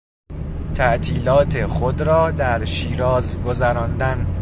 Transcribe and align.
تعطیلات 0.75 1.65
خود 1.65 2.01
را 2.01 2.31
در 2.31 2.65
شیراز 2.65 3.39
گذراندن 3.43 4.27